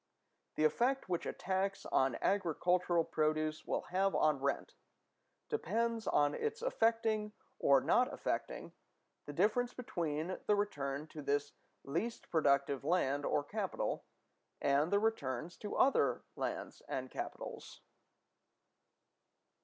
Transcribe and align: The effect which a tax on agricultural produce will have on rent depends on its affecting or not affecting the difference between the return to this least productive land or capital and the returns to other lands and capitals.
The 0.55 0.63
effect 0.63 1.07
which 1.09 1.27
a 1.27 1.31
tax 1.31 1.85
on 1.85 2.17
agricultural 2.23 3.03
produce 3.03 3.67
will 3.67 3.83
have 3.91 4.15
on 4.15 4.39
rent 4.39 4.73
depends 5.47 6.07
on 6.07 6.33
its 6.33 6.63
affecting 6.63 7.33
or 7.59 7.81
not 7.81 8.11
affecting 8.11 8.73
the 9.27 9.33
difference 9.33 9.75
between 9.75 10.39
the 10.47 10.55
return 10.55 11.05
to 11.09 11.21
this 11.21 11.51
least 11.83 12.31
productive 12.31 12.83
land 12.83 13.25
or 13.27 13.43
capital 13.43 14.03
and 14.59 14.91
the 14.91 14.97
returns 14.97 15.55
to 15.57 15.75
other 15.75 16.23
lands 16.35 16.81
and 16.89 17.11
capitals. 17.11 17.81